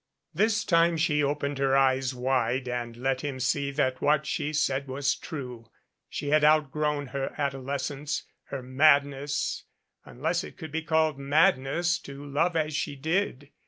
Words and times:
This 0.33 0.63
time 0.65 0.97
she 0.97 1.23
opened 1.23 1.59
her 1.59 1.77
eyes 1.77 2.15
wide 2.15 2.67
and 2.67 2.97
let 2.97 3.21
him 3.21 3.39
see 3.39 3.69
that 3.69 4.01
what 4.01 4.25
she 4.25 4.51
said 4.51 4.87
was 4.87 5.13
true. 5.13 5.69
She 6.09 6.29
had 6.29 6.43
outgrown 6.43 7.09
her 7.09 7.35
ado 7.37 7.59
lescence 7.59 8.23
her 8.45 8.63
madness, 8.63 9.65
unless 10.03 10.43
it 10.43 10.57
could 10.57 10.71
be 10.71 10.81
called 10.81 11.19
madness 11.19 11.99
to 11.99 12.25
love 12.25 12.55
as 12.55 12.73
she 12.75 12.95
did. 12.95 13.51